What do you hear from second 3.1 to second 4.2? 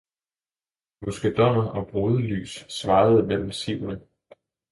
mellem sivene.